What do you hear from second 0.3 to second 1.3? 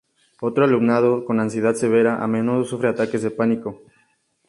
Otro alumnado